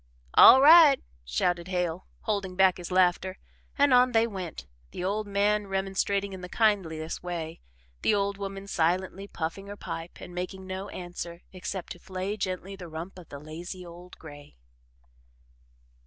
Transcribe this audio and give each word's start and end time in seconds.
"All 0.33 0.63
right," 0.63 0.99
shouted 1.23 1.67
Hale, 1.67 2.07
holding 2.21 2.55
back 2.55 2.77
his 2.77 2.89
laughter, 2.91 3.37
and 3.77 3.93
on 3.93 4.13
they 4.13 4.25
went, 4.25 4.65
the 4.89 5.03
old 5.03 5.27
man 5.27 5.67
remonstrating 5.67 6.33
in 6.33 6.41
the 6.41 6.49
kindliest 6.49 7.21
way 7.21 7.61
the 8.01 8.15
old 8.15 8.37
woman 8.39 8.65
silently 8.65 9.27
puffing 9.27 9.67
her 9.67 9.77
pipe 9.77 10.17
and 10.19 10.33
making 10.33 10.65
no 10.65 10.89
answer 10.89 11.43
except 11.53 11.91
to 11.91 11.99
flay 11.99 12.35
gently 12.35 12.75
the 12.75 12.87
rump 12.89 13.19
of 13.19 13.29
the 13.29 13.37
lazy 13.37 13.85
old 13.85 14.17
gray. 14.17 14.55